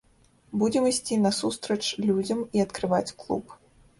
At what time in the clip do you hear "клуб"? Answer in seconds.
3.21-3.57